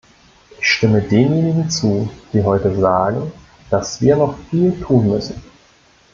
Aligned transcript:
Ich 0.57 0.67
stimme 0.67 1.03
denjenigen 1.03 1.69
zu, 1.69 2.09
die 2.33 2.41
heute 2.43 2.75
sagen, 2.75 3.31
dass 3.69 4.01
wir 4.01 4.17
noch 4.17 4.35
viel 4.49 4.75
tun 4.81 5.11
müssen. 5.11 5.39